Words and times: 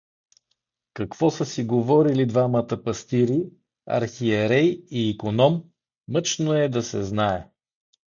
Какво 0.93 1.29
са 1.31 1.45
си 1.45 1.63
говорили 1.65 2.25
двамата 2.25 2.83
пастири, 2.85 3.45
архиерей 3.85 4.83
и 4.91 5.09
иконом, 5.09 5.63
мъчно 6.07 6.53
е 6.53 6.69
да 6.69 6.83
се 6.83 7.03
знае. 7.03 7.49